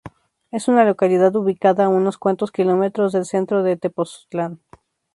[0.49, 4.59] Es una localidad ubicada a unos cuantos kilómetros del centro de Tepotzotlán.